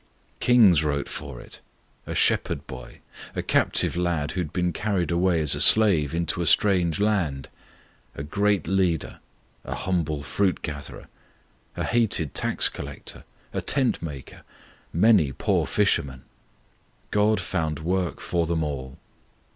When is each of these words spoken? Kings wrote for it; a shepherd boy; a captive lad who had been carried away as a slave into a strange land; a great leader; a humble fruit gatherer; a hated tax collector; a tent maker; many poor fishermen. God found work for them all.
Kings 0.39 0.83
wrote 0.83 1.07
for 1.07 1.39
it; 1.39 1.59
a 2.07 2.15
shepherd 2.15 2.65
boy; 2.65 3.01
a 3.35 3.43
captive 3.43 3.95
lad 3.95 4.31
who 4.31 4.41
had 4.41 4.51
been 4.51 4.73
carried 4.73 5.11
away 5.11 5.39
as 5.41 5.53
a 5.53 5.61
slave 5.61 6.11
into 6.15 6.41
a 6.41 6.47
strange 6.47 6.99
land; 6.99 7.47
a 8.15 8.23
great 8.23 8.65
leader; 8.65 9.19
a 9.63 9.75
humble 9.75 10.23
fruit 10.23 10.63
gatherer; 10.63 11.05
a 11.77 11.83
hated 11.83 12.33
tax 12.33 12.67
collector; 12.67 13.25
a 13.53 13.61
tent 13.61 14.01
maker; 14.01 14.41
many 14.91 15.31
poor 15.31 15.67
fishermen. 15.67 16.23
God 17.11 17.39
found 17.39 17.77
work 17.77 18.19
for 18.19 18.47
them 18.47 18.63
all. 18.63 18.97